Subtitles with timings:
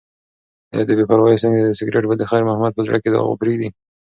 [0.71, 1.37] ایا د بې پروایۍ
[1.79, 3.69] سګرټ به د خیر محمد په زړه کې داغ پریږدي؟